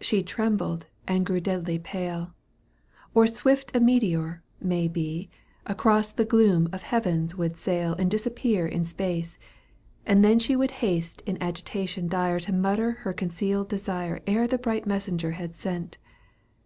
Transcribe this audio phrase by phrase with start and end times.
[0.00, 2.32] She trembled and grew deadly pale.
[3.12, 5.28] Or a swift meteor, may be.
[5.66, 9.38] Across the gloom of heaven would sail And disappear in space;
[10.06, 14.86] then she Would haste in agitation dire To mutter her concealed desire Ere the bright
[14.86, 15.98] messenger had set.